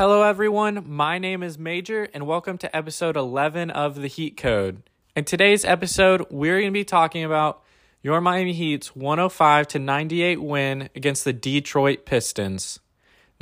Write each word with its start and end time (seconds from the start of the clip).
Hello, 0.00 0.22
everyone. 0.22 0.82
My 0.86 1.18
name 1.18 1.42
is 1.42 1.58
Major, 1.58 2.08
and 2.14 2.26
welcome 2.26 2.56
to 2.56 2.74
episode 2.74 3.18
11 3.18 3.68
of 3.68 3.96
The 3.96 4.06
Heat 4.06 4.34
Code. 4.34 4.82
In 5.14 5.26
today's 5.26 5.62
episode, 5.62 6.24
we're 6.30 6.58
going 6.58 6.72
to 6.72 6.78
be 6.78 6.86
talking 6.86 7.22
about 7.22 7.62
your 8.02 8.18
Miami 8.22 8.54
Heat's 8.54 8.96
105 8.96 9.68
to 9.68 9.78
98 9.78 10.40
win 10.40 10.88
against 10.96 11.26
the 11.26 11.34
Detroit 11.34 12.06
Pistons. 12.06 12.80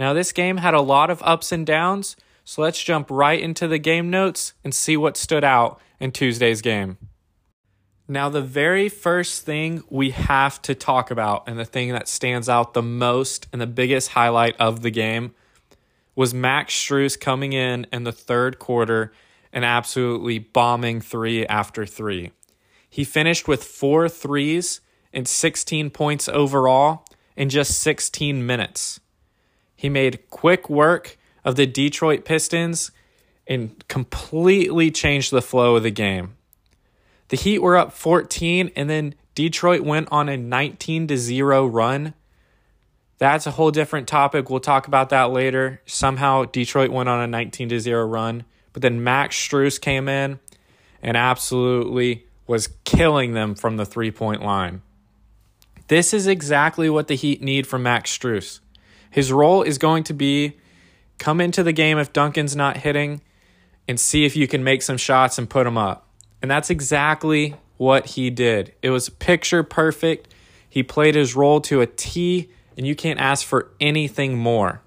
Now, 0.01 0.13
this 0.13 0.33
game 0.33 0.57
had 0.57 0.75
a 0.75 0.81
lot 0.81 1.11
of 1.11 1.23
ups 1.23 1.53
and 1.53 1.65
downs, 1.65 2.17
so 2.43 2.61
let's 2.61 2.83
jump 2.83 3.09
right 3.09 3.41
into 3.41 3.69
the 3.69 3.79
game 3.79 4.11
notes 4.11 4.55
and 4.65 4.75
see 4.75 4.97
what 4.97 5.17
stood 5.17 5.45
out 5.45 5.81
in 6.01 6.11
Tuesday's 6.11 6.61
game. 6.61 6.99
Now, 8.09 8.29
the 8.29 8.43
very 8.43 8.89
first 8.89 9.47
thing 9.47 9.85
we 9.91 10.11
have 10.11 10.61
to 10.63 10.75
talk 10.75 11.13
about, 11.13 11.45
and 11.47 11.57
the 11.57 11.65
thing 11.65 11.93
that 11.93 12.09
stands 12.09 12.49
out 12.49 12.75
the 12.75 12.83
most 12.83 13.47
and 13.53 13.63
the 13.63 13.69
biggest 13.69 14.09
highlight 14.09 14.57
of 14.59 14.83
the 14.83 14.91
game, 14.91 15.35
was 16.19 16.35
Max 16.35 16.75
Strus 16.75 17.19
coming 17.19 17.53
in 17.53 17.87
in 17.93 18.03
the 18.03 18.11
third 18.11 18.59
quarter 18.59 19.13
and 19.53 19.65
absolutely 19.65 20.41
bombing 20.41 21.01
three 21.01 21.47
after 21.47 21.87
three. 21.87 22.33
He 22.91 23.05
finished 23.05 23.47
with 23.47 23.63
four 23.63 24.09
threes 24.09 24.81
and 25.13 25.29
16 25.29 25.91
points 25.91 26.29
overall 26.29 27.05
in 27.37 27.49
just 27.49 27.79
16 27.79 28.45
minutes. 28.45 28.99
He 29.77 29.89
made 29.89 30.29
quick 30.29 30.69
work 30.69 31.17
of 31.45 31.55
the 31.55 31.69
Detroit 31.69 32.25
Pistons 32.25 32.91
and 33.47 33.87
completely 33.87 34.91
changed 34.91 35.31
the 35.31 35.41
flow 35.41 35.77
of 35.77 35.85
the 35.85 35.93
game. 35.93 36.35
The 37.29 37.37
Heat 37.37 37.61
were 37.61 37.77
up 37.77 37.93
14 37.93 38.73
and 38.75 38.91
then 38.91 39.15
Detroit 39.37 39.83
went 39.83 40.09
on 40.11 40.29
a 40.29 40.37
19 40.37 41.07
to 41.07 41.17
0 41.17 41.69
run. 41.69 42.15
That's 43.19 43.47
a 43.47 43.51
whole 43.51 43.71
different 43.71 44.07
topic. 44.07 44.49
We'll 44.49 44.61
talk 44.61 44.87
about 44.87 45.11
that 45.11 45.31
later. 45.31 45.81
Somehow 45.87 46.45
Detroit 46.45 46.91
went 46.91 47.09
on 47.09 47.21
a 47.21 47.27
19 47.27 47.69
to 47.71 47.81
0 47.81 48.07
run, 48.07 48.45
but 48.73 48.83
then 48.83 49.03
Max 49.03 49.37
Strus 49.37 49.81
came 49.81 50.09
in 50.09 50.39
and 51.03 51.17
absolutely 51.17 52.27
was 52.47 52.69
killing 52.85 53.33
them 53.35 53.55
from 53.55 53.77
the 53.77 53.85
three-point 53.85 54.43
line. 54.43 54.83
This 55.89 56.15
is 56.15 56.27
exactly 56.27 56.89
what 56.89 57.09
the 57.09 57.15
Heat 57.15 57.43
need 57.43 57.67
from 57.67 57.83
Max 57.83 58.17
Strus. 58.17 58.61
His 59.11 59.33
role 59.33 59.63
is 59.63 59.79
going 59.79 60.05
to 60.05 60.15
be 60.15 60.57
come 61.19 61.41
into 61.41 61.63
the 61.63 61.73
game 61.73 61.99
if 61.99 62.13
Duncan's 62.13 62.55
not 62.55 62.79
hitting 62.79 63.21
and 63.89 63.99
see 63.99 64.25
if 64.25 64.37
you 64.37 64.47
can 64.47 64.63
make 64.63 64.83
some 64.83 64.97
shots 64.97 65.39
and 65.39 65.49
put 65.49 65.65
them 65.65 65.79
up. 65.79 66.07
And 66.41 66.51
that's 66.51 66.71
exactly 66.71 67.57
what 67.79 68.07
he 68.07 68.31
did. 68.31 68.75
It 68.83 68.91
was 68.91 69.09
picture 69.09 69.63
perfect. 69.63 70.33
He 70.69 70.83
played 70.83 71.15
his 71.15 71.35
role 71.35 71.61
to 71.63 71.81
a 71.81 71.87
T, 71.87 72.51
and 72.79 72.87
you 72.87 72.95
can't 72.95 73.19
ask 73.19 73.45
for 73.45 73.73
anything 73.81 74.39
more. 74.39 74.81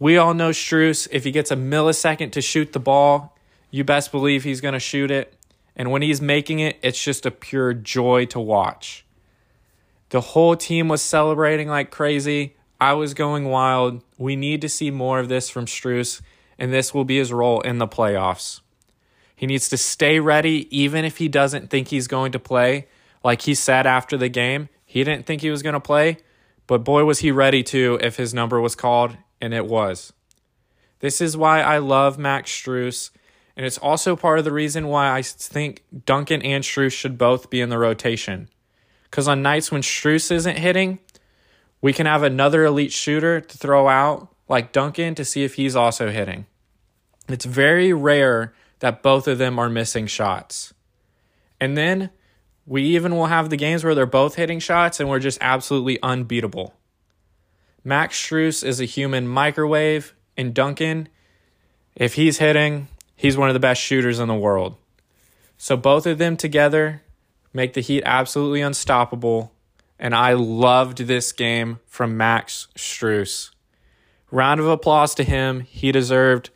We 0.00 0.18
all 0.18 0.34
know 0.34 0.50
Strus, 0.50 1.06
if 1.12 1.22
he 1.22 1.30
gets 1.30 1.52
a 1.52 1.56
millisecond 1.56 2.32
to 2.32 2.42
shoot 2.42 2.72
the 2.72 2.80
ball, 2.80 3.38
you 3.70 3.84
best 3.84 4.10
believe 4.10 4.42
he's 4.42 4.60
going 4.60 4.74
to 4.74 4.80
shoot 4.80 5.12
it. 5.12 5.34
And 5.76 5.92
when 5.92 6.02
he's 6.02 6.20
making 6.20 6.58
it, 6.58 6.76
it's 6.82 7.02
just 7.02 7.24
a 7.24 7.30
pure 7.30 7.72
joy 7.72 8.26
to 8.26 8.40
watch. 8.40 9.06
The 10.10 10.20
whole 10.20 10.56
team 10.56 10.88
was 10.88 11.02
celebrating 11.02 11.68
like 11.68 11.92
crazy. 11.92 12.56
I 12.80 12.94
was 12.94 13.14
going 13.14 13.44
wild. 13.44 14.02
We 14.18 14.34
need 14.34 14.60
to 14.62 14.68
see 14.68 14.90
more 14.90 15.20
of 15.20 15.28
this 15.28 15.48
from 15.48 15.66
Strus, 15.66 16.20
and 16.58 16.72
this 16.72 16.92
will 16.92 17.04
be 17.04 17.18
his 17.18 17.32
role 17.32 17.60
in 17.60 17.78
the 17.78 17.88
playoffs. 17.88 18.60
He 19.36 19.46
needs 19.46 19.68
to 19.68 19.76
stay 19.76 20.18
ready, 20.18 20.68
even 20.76 21.04
if 21.04 21.18
he 21.18 21.28
doesn't 21.28 21.70
think 21.70 21.88
he's 21.88 22.08
going 22.08 22.32
to 22.32 22.38
play. 22.40 22.88
Like 23.22 23.42
he 23.42 23.54
said 23.54 23.86
after 23.86 24.16
the 24.16 24.28
game, 24.28 24.68
he 24.84 25.04
didn't 25.04 25.26
think 25.26 25.42
he 25.42 25.50
was 25.50 25.62
going 25.62 25.74
to 25.74 25.80
play, 25.80 26.18
but 26.66 26.84
boy, 26.84 27.04
was 27.04 27.20
he 27.20 27.30
ready 27.30 27.62
to 27.64 27.98
if 28.02 28.16
his 28.16 28.34
number 28.34 28.60
was 28.60 28.74
called, 28.74 29.16
and 29.40 29.52
it 29.52 29.66
was. 29.66 30.12
This 31.00 31.20
is 31.20 31.36
why 31.36 31.60
I 31.60 31.78
love 31.78 32.18
Max 32.18 32.50
Strus, 32.50 33.10
and 33.56 33.66
it's 33.66 33.78
also 33.78 34.16
part 34.16 34.38
of 34.38 34.44
the 34.44 34.52
reason 34.52 34.88
why 34.88 35.10
I 35.10 35.22
think 35.22 35.84
Duncan 36.06 36.42
and 36.42 36.64
Strus 36.64 36.92
should 36.92 37.18
both 37.18 37.50
be 37.50 37.60
in 37.60 37.68
the 37.68 37.78
rotation. 37.78 38.48
Because 39.04 39.28
on 39.28 39.42
nights 39.42 39.70
when 39.70 39.82
Strus 39.82 40.32
isn't 40.32 40.58
hitting, 40.58 40.98
we 41.80 41.92
can 41.92 42.06
have 42.06 42.22
another 42.22 42.64
elite 42.64 42.92
shooter 42.92 43.40
to 43.40 43.58
throw 43.58 43.88
out, 43.88 44.34
like 44.48 44.72
Duncan, 44.72 45.14
to 45.14 45.24
see 45.24 45.44
if 45.44 45.54
he's 45.54 45.76
also 45.76 46.10
hitting. 46.10 46.46
It's 47.28 47.44
very 47.44 47.92
rare 47.92 48.54
that 48.80 49.02
both 49.02 49.28
of 49.28 49.38
them 49.38 49.58
are 49.58 49.68
missing 49.68 50.06
shots. 50.06 50.74
And 51.60 51.76
then 51.76 52.10
we 52.66 52.82
even 52.82 53.14
will 53.14 53.26
have 53.26 53.50
the 53.50 53.56
games 53.56 53.84
where 53.84 53.94
they're 53.94 54.06
both 54.06 54.36
hitting 54.36 54.58
shots 54.58 55.00
and 55.00 55.08
we're 55.08 55.18
just 55.18 55.38
absolutely 55.40 56.00
unbeatable. 56.02 56.74
Max 57.82 58.20
Strus 58.20 58.64
is 58.64 58.80
a 58.80 58.86
human 58.86 59.28
microwave, 59.28 60.14
and 60.38 60.54
Duncan, 60.54 61.08
if 61.94 62.14
he's 62.14 62.38
hitting, 62.38 62.88
he's 63.14 63.36
one 63.36 63.50
of 63.50 63.54
the 63.54 63.60
best 63.60 63.82
shooters 63.82 64.18
in 64.18 64.28
the 64.28 64.34
world. 64.34 64.76
So 65.58 65.76
both 65.76 66.06
of 66.06 66.18
them 66.18 66.36
together 66.36 67.02
make 67.52 67.74
the 67.74 67.82
Heat 67.82 68.02
absolutely 68.06 68.60
unstoppable. 68.62 69.52
And 69.98 70.14
I 70.14 70.32
loved 70.32 70.98
this 70.98 71.30
game 71.32 71.78
from 71.86 72.16
Max 72.16 72.68
Strus. 72.76 73.50
Round 74.30 74.60
of 74.60 74.66
applause 74.66 75.14
to 75.16 75.24
him. 75.24 75.60
He 75.60 75.92
deserved 75.92 76.50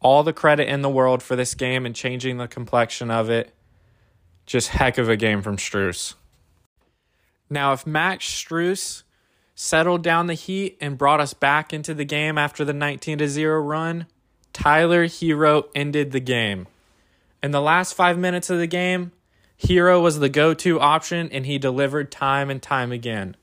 all 0.00 0.22
the 0.22 0.32
credit 0.32 0.68
in 0.68 0.82
the 0.82 0.90
world 0.90 1.22
for 1.22 1.34
this 1.34 1.54
game 1.54 1.86
and 1.86 1.96
changing 1.96 2.36
the 2.36 2.46
complexion 2.46 3.10
of 3.10 3.30
it. 3.30 3.53
Just 4.46 4.68
heck 4.68 4.98
of 4.98 5.08
a 5.08 5.16
game 5.16 5.42
from 5.42 5.56
Strus. 5.56 6.14
Now, 7.48 7.72
if 7.72 7.86
Max 7.86 8.26
Strus 8.26 9.02
settled 9.54 10.02
down 10.02 10.26
the 10.26 10.34
heat 10.34 10.76
and 10.80 10.98
brought 10.98 11.20
us 11.20 11.34
back 11.34 11.72
into 11.72 11.94
the 11.94 12.04
game 12.04 12.36
after 12.36 12.64
the 12.64 12.72
19 12.72 13.18
to 13.18 13.28
0 13.28 13.60
run, 13.60 14.06
Tyler 14.52 15.06
Herro 15.06 15.64
ended 15.74 16.12
the 16.12 16.20
game. 16.20 16.66
In 17.42 17.50
the 17.50 17.60
last 17.60 17.94
five 17.94 18.18
minutes 18.18 18.50
of 18.50 18.58
the 18.58 18.66
game, 18.66 19.12
Herro 19.58 20.02
was 20.02 20.18
the 20.18 20.28
go 20.28 20.54
to 20.54 20.80
option 20.80 21.28
and 21.30 21.46
he 21.46 21.58
delivered 21.58 22.10
time 22.10 22.50
and 22.50 22.62
time 22.62 22.92
again. 22.92 23.36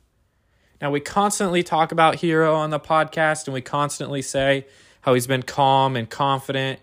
Now, 0.81 0.89
we 0.89 0.99
constantly 0.99 1.63
talk 1.63 1.91
about 1.91 2.17
Herro 2.17 2.55
on 2.55 2.71
the 2.71 2.79
podcast 2.79 3.45
and 3.45 3.53
we 3.53 3.61
constantly 3.61 4.21
say 4.21 4.65
how 5.01 5.13
he's 5.13 5.27
been 5.27 5.43
calm 5.43 5.95
and 5.95 6.09
confident 6.09 6.79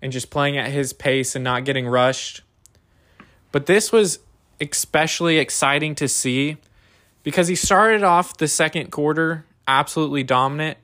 and 0.00 0.12
just 0.12 0.30
playing 0.30 0.56
at 0.56 0.70
his 0.70 0.92
pace 0.92 1.34
and 1.34 1.44
not 1.44 1.64
getting 1.64 1.86
rushed. 1.86 2.42
But 3.52 3.66
this 3.66 3.92
was 3.92 4.18
especially 4.60 5.38
exciting 5.38 5.94
to 5.96 6.08
see 6.08 6.56
because 7.22 7.48
he 7.48 7.54
started 7.54 8.02
off 8.02 8.36
the 8.36 8.48
second 8.48 8.90
quarter 8.90 9.44
absolutely 9.68 10.24
dominant 10.24 10.78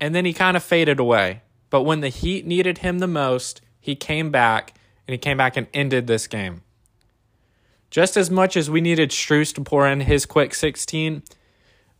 and 0.00 0.14
then 0.14 0.24
he 0.24 0.32
kind 0.32 0.56
of 0.56 0.62
faded 0.62 0.98
away. 0.98 1.42
But 1.68 1.82
when 1.82 2.00
the 2.00 2.08
Heat 2.08 2.46
needed 2.46 2.78
him 2.78 2.98
the 2.98 3.06
most, 3.06 3.60
he 3.80 3.94
came 3.94 4.30
back 4.30 4.74
and 5.06 5.12
he 5.12 5.18
came 5.18 5.36
back 5.36 5.56
and 5.56 5.66
ended 5.72 6.06
this 6.06 6.26
game. 6.26 6.62
Just 7.90 8.16
as 8.16 8.30
much 8.30 8.56
as 8.56 8.70
we 8.70 8.80
needed 8.80 9.10
Strus 9.10 9.54
to 9.54 9.62
pour 9.62 9.86
in 9.86 10.00
his 10.00 10.26
quick 10.26 10.54
16, 10.54 11.22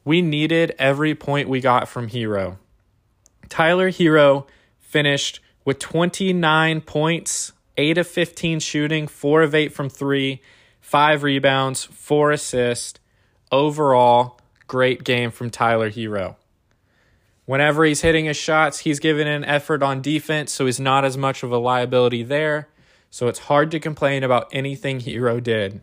we 0.04 0.22
needed 0.22 0.74
every 0.78 1.14
point 1.14 1.48
we 1.48 1.60
got 1.60 1.88
from 1.88 2.08
Herro. 2.08 2.58
Tyler 3.48 3.90
Herro 3.90 4.46
finished 4.78 5.40
with 5.64 5.78
29 5.78 6.80
points, 6.82 7.52
8 7.76 7.98
of 7.98 8.06
15 8.06 8.60
shooting, 8.60 9.06
4 9.06 9.42
of 9.42 9.54
8 9.54 9.72
from 9.72 9.88
3, 9.88 10.40
5 10.80 11.22
rebounds, 11.22 11.84
4 11.84 12.32
assists. 12.32 13.00
Overall, 13.52 14.40
great 14.66 15.02
game 15.02 15.30
from 15.30 15.50
Tyler 15.50 15.90
Herro. 15.90 16.36
Whenever 17.46 17.84
he's 17.84 18.02
hitting 18.02 18.26
his 18.26 18.36
shots, 18.36 18.80
he's 18.80 19.00
giving 19.00 19.26
an 19.26 19.44
effort 19.44 19.82
on 19.82 20.00
defense, 20.00 20.52
so 20.52 20.66
he's 20.66 20.78
not 20.78 21.04
as 21.04 21.16
much 21.16 21.42
of 21.42 21.50
a 21.50 21.58
liability 21.58 22.22
there. 22.22 22.68
So 23.10 23.26
it's 23.26 23.40
hard 23.40 23.72
to 23.72 23.80
complain 23.80 24.22
about 24.22 24.48
anything 24.52 25.00
Herro 25.00 25.42
did. 25.42 25.80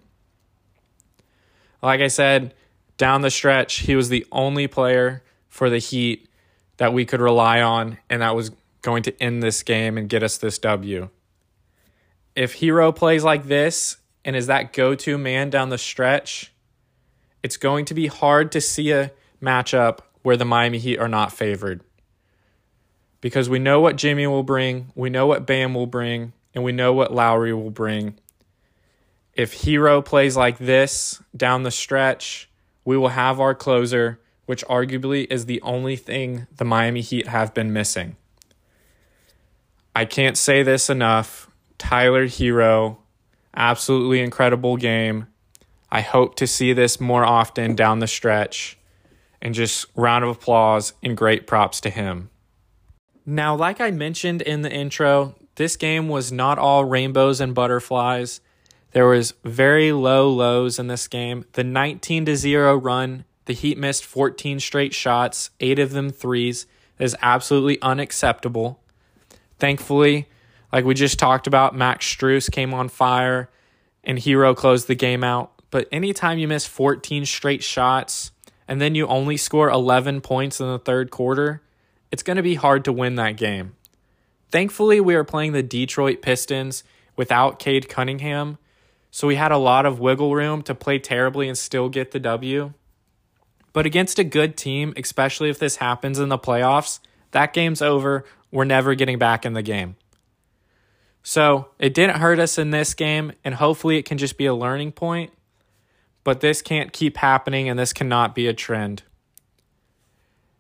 Like 1.82 2.00
I 2.00 2.08
said, 2.08 2.54
down 2.98 3.22
the 3.22 3.30
stretch, 3.30 3.80
he 3.80 3.96
was 3.96 4.10
the 4.10 4.26
only 4.32 4.68
player 4.68 5.24
for 5.50 5.70
the 5.70 5.80
Heat 5.80 6.30
that 6.78 6.94
we 6.94 7.06
could 7.06 7.20
rely 7.20 7.62
on 7.62 7.98
and 8.10 8.22
that 8.22 8.36
was 8.36 8.52
going 8.82 9.04
to 9.04 9.22
end 9.22 9.44
this 9.44 9.64
game 9.64 9.98
and 9.98 10.08
get 10.08 10.24
us 10.24 10.38
this 10.38 10.58
W. 10.60 11.10
If 12.38 12.60
Herro 12.60 12.96
plays 12.96 13.24
like 13.24 13.48
this 13.48 13.98
and 14.24 14.36
is 14.36 14.46
that 14.46 14.72
go 14.72 14.94
to 14.94 15.18
man 15.18 15.50
down 15.50 15.70
the 15.70 15.78
stretch, 15.80 16.54
it's 17.42 17.58
going 17.58 17.86
to 17.86 17.96
be 17.96 18.06
hard 18.06 18.52
to 18.52 18.62
see 18.62 18.92
a 18.92 19.12
matchup 19.42 20.02
where 20.22 20.38
the 20.38 20.46
Miami 20.46 20.78
Heat 20.78 21.00
are 21.00 21.08
not 21.08 21.34
favored. 21.34 21.82
Because 23.22 23.50
we 23.50 23.58
know 23.58 23.82
what 23.82 23.96
Jimmy 23.96 24.28
will 24.28 24.44
bring, 24.44 24.92
we 24.94 25.10
know 25.10 25.26
what 25.26 25.48
Bam 25.48 25.74
will 25.74 25.88
bring, 25.88 26.34
and 26.54 26.64
we 26.64 26.72
know 26.72 26.94
what 26.94 27.12
Lowry 27.12 27.56
will 27.56 27.72
bring. 27.72 28.20
If 29.34 29.64
Herro 29.64 30.06
plays 30.06 30.38
like 30.38 30.60
this 30.60 31.20
down 31.36 31.64
the 31.64 31.72
stretch, 31.72 32.52
we 32.86 32.96
will 32.98 33.10
have 33.10 33.40
our 33.40 33.56
closer 33.56 34.20
which 34.46 34.64
arguably 34.68 35.26
is 35.32 35.48
the 35.48 35.60
only 35.64 35.96
thing 35.96 36.46
the 36.56 36.64
Miami 36.64 37.02
Heat 37.02 37.28
have 37.28 37.56
been 37.56 37.74
missing. 37.74 38.16
I 39.96 40.06
can't 40.06 40.38
say 40.38 40.62
this 40.62 40.88
enough. 40.88 41.47
Tyler 41.78 42.28
Herro, 42.28 42.98
absolutely 43.56 44.20
incredible 44.20 44.78
game. 44.78 45.28
I 45.92 46.02
hope 46.02 46.36
to 46.36 46.48
see 46.48 46.74
this 46.74 47.00
more 47.00 47.24
often 47.24 47.76
down 47.76 48.00
the 48.00 48.08
stretch. 48.08 48.78
And 49.42 49.54
just 49.54 49.86
round 49.96 50.24
of 50.24 50.32
applause 50.32 50.94
and 51.04 51.16
great 51.16 51.46
props 51.46 51.80
to 51.82 51.92
him. 51.92 52.32
Now, 53.24 53.56
like 53.56 53.80
I 53.80 53.92
mentioned 53.92 54.42
in 54.42 54.64
the 54.64 54.72
intro, 54.72 55.36
this 55.56 55.76
game 55.76 56.08
was 56.08 56.32
not 56.32 56.58
all 56.58 56.86
rainbows 56.86 57.40
and 57.40 57.54
butterflies. 57.54 58.42
There 58.92 59.06
was 59.06 59.36
very 59.44 59.92
low 59.92 60.30
lows 60.30 60.80
in 60.80 60.88
this 60.88 61.08
game. 61.08 61.46
The 61.54 61.64
19 61.64 62.26
to 62.26 62.36
0 62.36 62.78
run, 62.78 63.26
the 63.46 63.54
Heat 63.54 63.78
missed 63.78 64.06
14 64.06 64.60
straight 64.60 64.94
shots, 64.94 65.52
8 65.60 65.78
of 65.78 65.92
them 65.92 66.10
threes. 66.10 66.66
is 66.98 67.16
absolutely 67.22 67.80
unacceptable. 67.82 68.80
Thankfully, 69.60 70.28
like 70.72 70.86
we 70.86 70.94
just 70.94 71.20
talked 71.20 71.48
about, 71.48 71.76
Max 71.76 72.06
Strus 72.06 72.52
came 72.52 72.74
on 72.74 72.90
fire 72.90 73.50
and 74.04 74.18
Herro 74.18 74.56
closed 74.56 74.88
the 74.88 74.96
game 74.96 75.24
out. 75.24 75.52
But 75.70 75.88
anytime 75.92 76.38
you 76.38 76.48
miss 76.48 76.66
14 76.66 77.26
straight 77.26 77.64
shots 77.64 78.32
and 78.68 78.82
then 78.82 78.96
you 78.96 79.08
only 79.08 79.38
score 79.38 79.70
11 79.70 80.22
points 80.22 80.60
in 80.60 80.68
the 80.68 80.80
third 80.80 81.12
quarter, 81.12 81.62
it's 82.12 82.24
going 82.24 82.38
to 82.38 82.44
be 82.44 82.56
hard 82.56 82.86
to 82.86 82.94
win 82.94 83.16
that 83.16 83.38
game. 83.38 83.76
Thankfully, 84.50 85.02
we 85.02 85.16
are 85.16 85.26
playing 85.26 85.52
the 85.52 85.64
Detroit 85.64 86.22
Pistons 86.22 86.84
without 87.18 87.60
Cade 87.60 87.90
Cunningham, 87.90 88.58
so 89.12 89.28
we 89.28 89.36
had 89.36 89.52
a 89.52 89.58
lot 89.58 89.86
of 89.86 90.00
wiggle 90.00 90.34
room 90.34 90.62
to 90.64 90.76
play 90.76 91.00
terribly 91.00 91.48
and 91.50 91.58
still 91.58 91.90
get 91.90 92.12
the 92.12 92.20
W. 92.20 92.74
But 93.74 93.86
against 93.86 94.20
a 94.20 94.24
good 94.24 94.56
team, 94.56 94.94
especially 94.96 95.50
if 95.50 95.60
this 95.60 95.78
happens 95.78 96.18
in 96.18 96.30
the 96.30 96.38
playoffs, 96.38 97.00
that 97.32 97.54
game's 97.54 97.82
over. 97.82 98.24
We're 98.52 98.64
never 98.64 98.96
getting 98.96 99.20
back 99.20 99.46
in 99.46 99.54
the 99.54 99.62
game. 99.62 99.98
So 101.28 101.68
it 101.78 101.94
didn't 101.94 102.20
hurt 102.20 102.40
us 102.40 102.58
in 102.58 102.72
this 102.72 102.94
game, 102.94 103.34
and 103.44 103.54
hopefully 103.54 103.98
it 103.98 104.06
can 104.06 104.18
just 104.18 104.38
be 104.38 104.46
a 104.46 104.54
learning 104.54 104.94
point. 104.94 105.34
But 106.24 106.40
this 106.40 106.62
can't 106.62 106.94
keep 106.94 107.18
happening, 107.18 107.68
and 107.68 107.78
this 107.78 107.92
cannot 107.92 108.34
be 108.34 108.48
a 108.48 108.54
trend. 108.54 109.04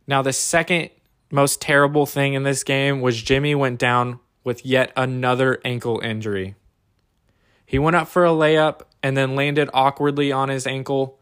Now, 0.07 0.21
the 0.21 0.33
second 0.33 0.89
most 1.31 1.61
terrible 1.61 2.05
thing 2.05 2.33
in 2.33 2.43
this 2.43 2.65
game 2.65 2.99
was 2.99 3.21
Jimmy 3.21 3.55
went 3.55 3.79
down 3.79 4.19
with 4.43 4.65
yet 4.65 4.91
another 4.97 5.61
ankle 5.63 6.01
injury. 6.01 6.55
He 7.65 7.79
went 7.79 7.95
up 7.95 8.09
for 8.09 8.25
a 8.25 8.31
layup 8.31 8.81
and 9.01 9.15
then 9.15 9.37
landed 9.37 9.69
awkwardly 9.73 10.33
on 10.33 10.49
his 10.49 10.67
ankle, 10.67 11.17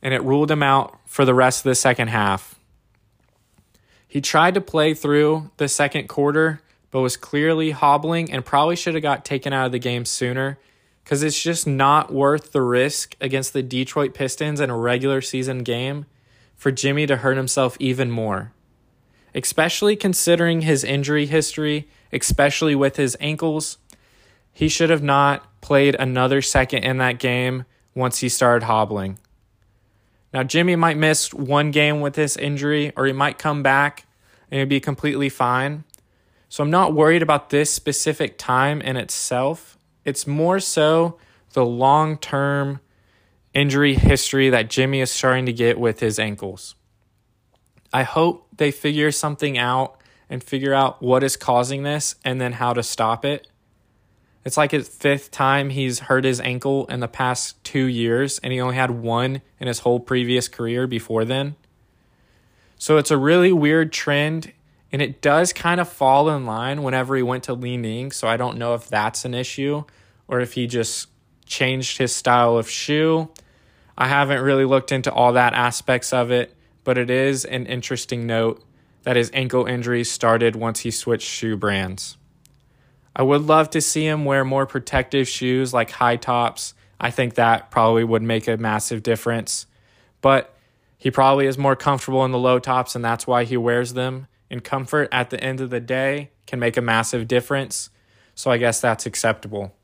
and 0.00 0.14
it 0.14 0.22
ruled 0.22 0.52
him 0.52 0.62
out 0.62 0.96
for 1.06 1.24
the 1.24 1.34
rest 1.34 1.58
of 1.58 1.64
the 1.64 1.74
second 1.74 2.06
half. 2.06 2.54
He 4.06 4.20
tried 4.20 4.54
to 4.54 4.60
play 4.60 4.94
through 4.94 5.50
the 5.56 5.66
second 5.66 6.08
quarter, 6.08 6.60
but 6.90 7.00
was 7.00 7.16
clearly 7.16 7.72
hobbling 7.72 8.30
and 8.32 8.44
probably 8.44 8.76
should 8.76 8.94
have 8.94 9.02
got 9.02 9.24
taken 9.24 9.52
out 9.52 9.66
of 9.66 9.72
the 9.72 9.78
game 9.78 10.04
sooner 10.04 10.58
because 11.04 11.22
it's 11.22 11.40
just 11.40 11.66
not 11.66 12.12
worth 12.12 12.52
the 12.52 12.62
risk 12.62 13.16
against 13.20 13.52
the 13.52 13.62
Detroit 13.62 14.14
Pistons 14.14 14.60
in 14.60 14.70
a 14.70 14.76
regular 14.76 15.20
season 15.20 15.62
game 15.62 16.06
for 16.54 16.70
Jimmy 16.72 17.06
to 17.06 17.16
hurt 17.16 17.36
himself 17.36 17.76
even 17.78 18.10
more 18.10 18.52
especially 19.36 19.94
considering 19.94 20.62
his 20.62 20.82
injury 20.82 21.26
history, 21.26 21.86
especially 22.10 22.74
with 22.74 22.96
his 22.96 23.16
ankles. 23.20 23.76
He 24.52 24.68
should 24.68 24.88
have 24.88 25.02
not 25.02 25.60
played 25.60 25.94
another 25.96 26.40
second 26.40 26.84
in 26.84 26.96
that 26.98 27.18
game 27.18 27.66
once 27.94 28.18
he 28.18 28.30
started 28.30 28.64
hobbling. 28.64 29.18
Now, 30.32 30.42
Jimmy 30.42 30.74
might 30.74 30.96
miss 30.96 31.32
one 31.32 31.70
game 31.70 32.00
with 32.00 32.14
this 32.14 32.36
injury, 32.36 32.92
or 32.96 33.06
he 33.06 33.12
might 33.12 33.38
come 33.38 33.62
back 33.62 34.06
and 34.50 34.68
be 34.68 34.80
completely 34.80 35.28
fine. 35.28 35.84
So 36.48 36.62
I'm 36.62 36.70
not 36.70 36.94
worried 36.94 37.22
about 37.22 37.50
this 37.50 37.72
specific 37.72 38.38
time 38.38 38.80
in 38.80 38.96
itself. 38.96 39.78
It's 40.04 40.26
more 40.26 40.60
so 40.60 41.18
the 41.52 41.64
long 41.64 42.18
term 42.18 42.80
injury 43.52 43.94
history 43.94 44.50
that 44.50 44.70
Jimmy 44.70 45.00
is 45.00 45.10
starting 45.10 45.46
to 45.46 45.52
get 45.52 45.80
with 45.80 46.00
his 46.00 46.18
ankles. 46.18 46.74
I 47.92 48.02
hope 48.02 48.48
they 48.56 48.70
figure 48.70 49.10
something 49.10 49.56
out 49.56 50.00
and 50.28 50.42
figure 50.42 50.74
out 50.74 51.02
what 51.02 51.22
is 51.22 51.36
causing 51.36 51.82
this 51.82 52.16
and 52.24 52.40
then 52.40 52.52
how 52.52 52.72
to 52.74 52.82
stop 52.82 53.24
it. 53.24 53.48
It's 54.44 54.56
like 54.56 54.70
his 54.70 54.86
fifth 54.86 55.30
time 55.30 55.70
he's 55.70 56.00
hurt 56.00 56.24
his 56.24 56.40
ankle 56.40 56.86
in 56.86 57.00
the 57.00 57.08
past 57.08 57.62
two 57.64 57.86
years, 57.86 58.38
and 58.40 58.52
he 58.52 58.60
only 58.60 58.76
had 58.76 58.92
one 58.92 59.42
in 59.58 59.66
his 59.66 59.80
whole 59.80 59.98
previous 59.98 60.46
career 60.46 60.86
before 60.86 61.24
then. 61.24 61.56
So 62.78 62.96
it's 62.96 63.10
a 63.10 63.16
really 63.16 63.52
weird 63.52 63.92
trend, 63.92 64.52
and 64.96 65.02
it 65.02 65.20
does 65.20 65.52
kind 65.52 65.78
of 65.78 65.90
fall 65.90 66.30
in 66.30 66.46
line 66.46 66.82
whenever 66.82 67.14
he 67.16 67.22
went 67.22 67.44
to 67.44 67.52
Li 67.52 67.76
Ning. 67.76 68.12
So 68.12 68.26
I 68.26 68.38
don't 68.38 68.56
know 68.56 68.72
if 68.72 68.88
that's 68.88 69.26
an 69.26 69.34
issue 69.34 69.84
or 70.26 70.40
if 70.40 70.54
he 70.54 70.66
just 70.66 71.08
changed 71.44 71.98
his 71.98 72.16
style 72.16 72.56
of 72.56 72.70
shoe. 72.70 73.28
I 73.98 74.08
haven't 74.08 74.40
really 74.40 74.64
looked 74.64 74.92
into 74.92 75.12
all 75.12 75.34
that 75.34 75.52
aspects 75.52 76.14
of 76.14 76.30
it 76.30 76.56
but 76.86 76.96
it 76.96 77.10
is 77.10 77.44
an 77.44 77.66
interesting 77.66 78.28
note 78.28 78.62
that 79.02 79.16
his 79.16 79.28
ankle 79.34 79.66
injury 79.66 80.04
started 80.04 80.54
once 80.54 80.80
he 80.80 80.92
switched 80.92 81.28
shoe 81.28 81.56
brands. 81.56 82.16
I 83.14 83.24
would 83.24 83.42
love 83.42 83.70
to 83.70 83.80
see 83.80 84.06
him 84.06 84.24
wear 84.24 84.44
more 84.44 84.66
protective 84.66 85.26
shoes 85.28 85.74
like 85.74 85.90
high 85.90 86.14
tops. 86.14 86.74
I 87.00 87.10
think 87.10 87.34
that 87.34 87.72
probably 87.72 88.04
would 88.04 88.22
make 88.22 88.46
a 88.46 88.56
massive 88.56 89.02
difference. 89.02 89.66
But 90.20 90.56
he 90.96 91.10
probably 91.10 91.46
is 91.46 91.58
more 91.58 91.74
comfortable 91.74 92.24
in 92.24 92.30
the 92.30 92.38
low 92.38 92.60
tops, 92.60 92.94
and 92.94 93.04
that's 93.04 93.26
why 93.26 93.42
he 93.42 93.56
wears 93.56 93.94
them. 93.94 94.28
And 94.50 94.62
comfort 94.62 95.08
at 95.10 95.30
the 95.30 95.42
end 95.42 95.60
of 95.60 95.70
the 95.70 95.80
day 95.80 96.30
can 96.46 96.58
make 96.58 96.76
a 96.76 96.82
massive 96.82 97.26
difference. 97.26 97.90
So 98.34 98.50
I 98.50 98.58
guess 98.58 98.80
that's 98.80 99.06
acceptable. 99.06 99.74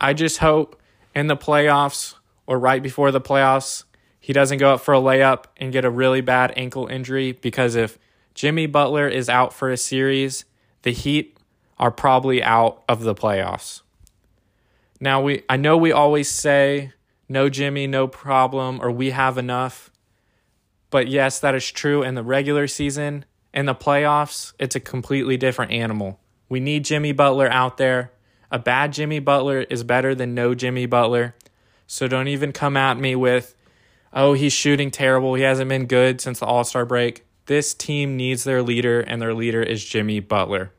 I 0.00 0.12
just 0.12 0.38
hope 0.38 0.80
in 1.14 1.26
the 1.26 1.36
playoffs 1.36 2.14
or 2.46 2.58
right 2.58 2.82
before 2.82 3.10
the 3.10 3.20
playoffs, 3.20 3.84
he 4.20 4.32
doesn't 4.32 4.58
go 4.58 4.74
up 4.74 4.80
for 4.80 4.94
a 4.94 4.98
layup 4.98 5.44
and 5.56 5.72
get 5.72 5.84
a 5.84 5.90
really 5.90 6.20
bad 6.20 6.52
ankle 6.56 6.86
injury 6.86 7.32
because 7.32 7.74
if 7.74 7.98
Jimmy 8.34 8.66
Butler 8.66 9.08
is 9.08 9.28
out 9.28 9.52
for 9.52 9.70
a 9.70 9.76
series, 9.76 10.44
the 10.82 10.92
Heat 10.92 11.38
are 11.78 11.90
probably 11.90 12.42
out 12.42 12.82
of 12.88 13.02
the 13.02 13.14
playoffs. 13.14 13.82
Now 15.00 15.20
we 15.20 15.42
I 15.48 15.56
know 15.56 15.76
we 15.76 15.92
always 15.92 16.28
say 16.30 16.92
no 17.28 17.48
Jimmy, 17.48 17.86
no 17.86 18.06
problem 18.06 18.80
or 18.80 18.90
we 18.90 19.10
have 19.10 19.38
enough. 19.38 19.90
But 20.90 21.08
yes, 21.08 21.40
that 21.40 21.54
is 21.54 21.70
true 21.70 22.02
in 22.02 22.14
the 22.14 22.22
regular 22.22 22.66
season. 22.66 23.24
In 23.56 23.64
the 23.64 23.74
playoffs, 23.74 24.52
it's 24.58 24.76
a 24.76 24.80
completely 24.80 25.38
different 25.38 25.72
animal. 25.72 26.20
We 26.50 26.60
need 26.60 26.84
Jimmy 26.84 27.12
Butler 27.12 27.50
out 27.50 27.78
there. 27.78 28.12
A 28.50 28.58
bad 28.58 28.92
Jimmy 28.92 29.18
Butler 29.18 29.62
is 29.62 29.82
better 29.82 30.14
than 30.14 30.34
no 30.34 30.54
Jimmy 30.54 30.84
Butler. 30.84 31.34
So 31.86 32.06
don't 32.06 32.28
even 32.28 32.52
come 32.52 32.76
at 32.76 32.98
me 32.98 33.16
with 33.16 33.54
oh, 34.12 34.34
he's 34.34 34.52
shooting 34.52 34.90
terrible. 34.90 35.34
He 35.34 35.42
hasn't 35.42 35.70
been 35.70 35.86
good 35.86 36.20
since 36.20 36.40
the 36.40 36.44
All 36.44 36.64
Star 36.64 36.84
break. 36.84 37.24
This 37.46 37.72
team 37.72 38.18
needs 38.18 38.44
their 38.44 38.62
leader, 38.62 39.00
and 39.00 39.22
their 39.22 39.32
leader 39.32 39.62
is 39.62 39.82
Jimmy 39.82 40.20
Butler. 40.20 40.72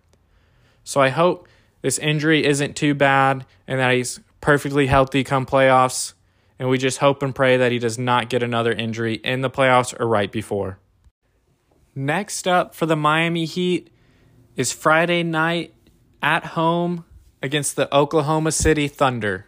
So 0.84 1.02
I 1.02 1.10
hope 1.10 1.48
this 1.82 1.98
injury 1.98 2.46
isn't 2.46 2.75
too 2.75 2.94
bad 2.94 3.44
and 3.68 3.80
that 3.80 3.96
he's 3.96 4.20
perfectly 4.40 4.86
healthy 4.86 5.24
come 5.24 5.48
playoffs. 5.48 6.13
And 6.60 6.70
we 6.70 6.78
just 6.78 7.00
hope 7.00 7.24
and 7.24 7.34
pray 7.34 7.58
that 7.58 7.72
he 7.72 7.80
does 7.80 7.98
not 7.98 8.30
get 8.30 8.44
another 8.44 8.72
injury 8.72 9.16
in 9.16 9.42
the 9.42 9.50
playoffs 9.50 10.00
or 10.00 10.08
right 10.08 10.32
before. 10.32 10.78
Next 11.98 12.48
up 12.48 12.75
for 12.75 12.86
the 12.86 12.96
Miami 12.96 13.46
Heat 13.46 13.89
is 14.56 14.72
Friday 14.72 15.24
night 15.24 15.74
at 16.22 16.46
home 16.46 17.06
against 17.42 17.75
the 17.75 17.92
Oklahoma 17.92 18.51
City 18.51 18.88
Thunder. 18.88 19.48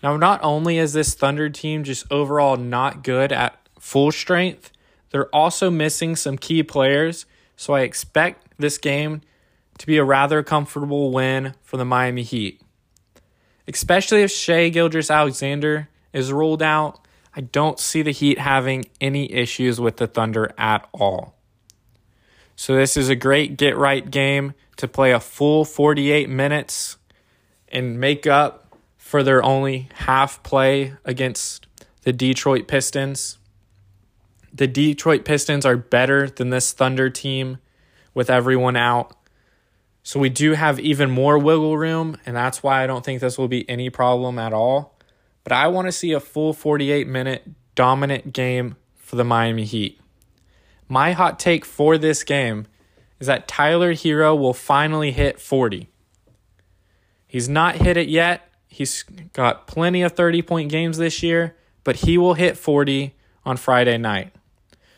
Now, 0.00 0.16
not 0.16 0.38
only 0.44 0.78
is 0.78 0.92
this 0.92 1.14
Thunder 1.14 1.50
team 1.50 1.82
just 1.82 2.06
overall 2.12 2.56
not 2.56 3.02
good 3.02 3.32
at 3.32 3.58
full 3.76 4.12
strength, 4.12 4.70
they're 5.10 5.34
also 5.34 5.68
missing 5.68 6.14
some 6.14 6.38
key 6.38 6.62
players. 6.62 7.26
So 7.56 7.72
I 7.72 7.80
expect 7.80 8.54
this 8.58 8.78
game 8.78 9.22
to 9.78 9.86
be 9.88 9.96
a 9.96 10.04
rather 10.04 10.44
comfortable 10.44 11.10
win 11.10 11.54
for 11.64 11.76
the 11.76 11.84
Miami 11.84 12.22
Heat. 12.22 12.62
Especially 13.66 14.22
if 14.22 14.30
Shai 14.30 14.68
Gilgeous-Alexander 14.68 15.88
is 16.12 16.32
ruled 16.32 16.62
out, 16.62 17.04
I 17.34 17.40
don't 17.40 17.80
see 17.80 18.02
the 18.02 18.12
Heat 18.12 18.38
having 18.38 18.84
any 19.00 19.32
issues 19.32 19.80
with 19.80 19.96
the 19.96 20.06
Thunder 20.06 20.52
at 20.56 20.86
all. 20.92 21.34
So 22.58 22.74
this 22.74 22.96
is 22.96 23.08
a 23.08 23.14
great 23.14 23.56
get 23.56 23.76
right 23.76 24.10
game 24.10 24.52
to 24.78 24.88
play 24.88 25.12
a 25.12 25.20
full 25.20 25.64
48 25.64 26.28
minutes 26.28 26.96
and 27.68 28.00
make 28.00 28.26
up 28.26 28.76
for 28.96 29.22
their 29.22 29.40
only 29.44 29.88
half 29.94 30.42
play 30.42 30.94
against 31.04 31.68
the 32.02 32.12
Detroit 32.12 32.66
Pistons. 32.66 33.38
The 34.52 34.66
Detroit 34.66 35.24
Pistons 35.24 35.64
are 35.64 35.76
better 35.76 36.28
than 36.28 36.50
this 36.50 36.72
Thunder 36.72 37.08
team 37.10 37.58
with 38.12 38.28
everyone 38.28 38.74
out. 38.74 39.16
So 40.02 40.18
we 40.18 40.28
do 40.28 40.54
have 40.54 40.80
even 40.80 41.12
more 41.12 41.38
wiggle 41.38 41.78
room, 41.78 42.16
and 42.26 42.34
that's 42.34 42.60
why 42.60 42.82
I 42.82 42.88
don't 42.88 43.04
think 43.04 43.20
this 43.20 43.38
will 43.38 43.46
be 43.46 43.70
any 43.70 43.88
problem 43.88 44.36
at 44.36 44.52
all. 44.52 44.98
But 45.44 45.52
I 45.52 45.68
want 45.68 45.86
to 45.86 45.92
see 45.92 46.10
a 46.10 46.18
full 46.18 46.52
48 46.52 47.06
minute 47.06 47.48
dominant 47.76 48.32
game 48.32 48.74
for 48.96 49.14
the 49.14 49.24
Miami 49.24 49.64
Heat. 49.64 50.00
My 50.88 51.12
hot 51.12 51.38
take 51.38 51.64
for 51.64 51.98
this 51.98 52.24
game 52.24 52.66
is 53.20 53.26
that 53.26 53.46
Tyler 53.46 53.92
Herro 53.94 54.38
will 54.38 54.54
finally 54.54 55.12
hit 55.12 55.40
40. 55.40 55.88
He's 57.26 57.48
not 57.48 57.76
hit 57.76 57.96
it 57.96 58.08
yet, 58.08 58.48
He's 58.68 59.02
got 59.32 59.66
plenty 59.66 60.02
of 60.02 60.12
30 60.12 60.42
point 60.42 60.70
games 60.70 60.98
this 60.98 61.22
year, 61.22 61.56
but 61.84 61.96
he 61.96 62.18
will 62.18 62.34
hit 62.34 62.56
40 62.56 63.14
on 63.44 63.56
Friday 63.56 63.96
night. 63.96 64.32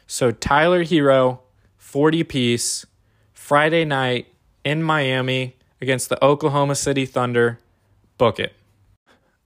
So 0.06 0.32
Tyler 0.32 0.84
Herro, 0.84 1.38
40 1.76 2.24
piece, 2.24 2.84
Friday 3.32 3.84
night 3.84 4.26
in 4.64 4.82
Miami 4.82 5.56
against 5.80 6.08
the 6.08 6.22
Oklahoma 6.22 6.74
City 6.74 7.06
Thunder. 7.06 7.58
Book 8.18 8.40
it. 8.40 8.52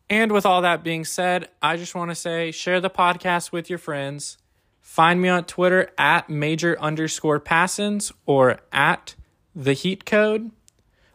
And 0.09 0.33
with 0.33 0.47
all 0.47 0.63
that 0.63 0.83
being 0.83 1.05
said, 1.05 1.49
I 1.63 1.77
just 1.77 1.95
want 1.95 2.11
to 2.11 2.15
say 2.15 2.51
share 2.51 2.81
the 2.81 2.91
podcast 2.91 3.53
with 3.53 3.69
your 3.69 3.79
friends. 3.79 4.39
Find 4.85 5.21
me 5.21 5.31
on 5.31 5.45
Twitter 5.45 5.91
at 5.97 6.29
major 6.29 6.79
underscore 6.79 7.41
passins 7.41 8.13
or 8.27 8.61
at 8.71 9.17
the 9.57 9.73
heat 9.73 10.05
code. 10.05 10.51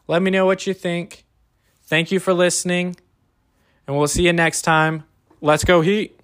Let 0.08 0.24
me 0.24 0.32
know 0.32 0.48
what 0.48 0.66
you 0.68 0.74
think. 0.74 1.24
Thank 1.84 2.12
you 2.12 2.20
for 2.20 2.34
listening, 2.34 2.98
and 3.88 3.96
we'll 3.96 4.08
see 4.08 4.26
you 4.26 4.34
next 4.34 4.64
time. 4.64 5.04
Let's 5.40 5.64
go, 5.64 5.82
Heat. 5.82 6.19